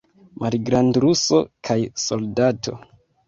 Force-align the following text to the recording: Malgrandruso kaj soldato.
Malgrandruso 0.43 1.41
kaj 1.69 1.77
soldato. 2.05 2.75